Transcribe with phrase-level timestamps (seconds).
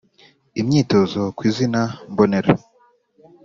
[0.61, 2.51] Imyitozo kwi izina mbonera